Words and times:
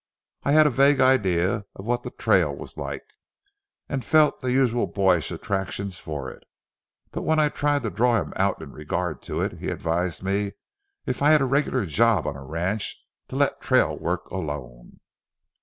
I 0.43 0.53
had 0.53 0.65
a 0.65 0.71
vague 0.71 0.99
idea 0.99 1.65
of 1.75 1.85
what 1.85 2.01
the 2.01 2.09
trail 2.09 2.55
was 2.55 2.75
like, 2.75 3.03
and 3.87 4.03
felt 4.03 4.41
the 4.41 4.51
usual 4.51 4.87
boyish 4.87 5.29
attraction 5.31 5.91
for 5.91 6.31
it; 6.31 6.43
but 7.11 7.21
when 7.21 7.37
I 7.39 7.49
tried 7.49 7.83
to 7.83 7.91
draw 7.91 8.19
him 8.19 8.33
out 8.35 8.59
in 8.63 8.71
regard 8.71 9.21
to 9.29 9.41
it, 9.41 9.59
he 9.59 9.67
advised 9.67 10.23
me, 10.23 10.53
if 11.05 11.21
I 11.21 11.29
had 11.29 11.41
a 11.41 11.45
regular 11.45 11.85
job 11.85 12.25
on 12.25 12.35
a 12.35 12.43
ranch, 12.43 12.99
to 13.27 13.35
let 13.35 13.61
trail 13.61 13.95
work 13.95 14.27
alone. 14.31 15.01